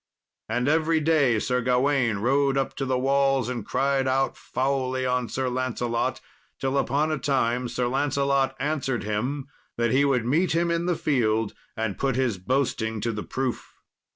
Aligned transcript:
And 0.49 0.67
every 0.67 0.99
day 0.99 1.37
Sir 1.37 1.61
Gawain 1.61 2.17
rode 2.17 2.57
up 2.57 2.75
to 2.77 2.85
the 2.87 2.97
walls, 2.97 3.49
and 3.49 3.63
cried 3.63 4.07
out 4.07 4.35
foully 4.35 5.05
on 5.05 5.29
Sir 5.29 5.47
Lancelot, 5.47 6.19
till, 6.59 6.79
upon 6.79 7.11
a 7.11 7.19
time, 7.19 7.67
Sir 7.67 7.87
Lancelot 7.87 8.55
answered 8.59 9.03
him 9.03 9.47
that 9.77 9.91
he 9.91 10.03
would 10.03 10.25
meet 10.25 10.53
him 10.53 10.71
in 10.71 10.87
the 10.87 10.95
field 10.95 11.53
and 11.77 11.99
put 11.99 12.15
his 12.15 12.39
boasting 12.39 12.99
to 13.01 13.11
the 13.11 13.21
proof. 13.21 13.75